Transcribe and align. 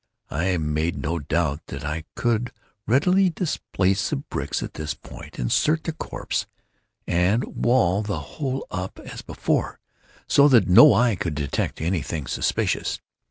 I 0.31 0.57
made 0.57 0.97
no 0.97 1.19
doubt 1.19 1.67
that 1.67 1.85
I 1.85 2.05
could 2.15 2.51
readily 2.87 3.29
displace 3.29 4.09
the 4.09 4.15
bricks 4.15 4.63
at 4.63 4.73
this 4.73 4.95
point, 4.95 5.37
insert 5.37 5.83
the 5.83 5.91
corpse, 5.93 6.47
and 7.05 7.43
wall 7.43 8.01
the 8.01 8.19
whole 8.19 8.65
up 8.71 8.97
as 8.97 9.21
before, 9.21 9.77
so 10.27 10.47
that 10.47 10.67
no 10.67 10.91
eye 10.95 11.15
could 11.15 11.35
detect 11.35 11.81
any 11.81 12.01
thing 12.01 12.25
suspicious. 12.25 12.99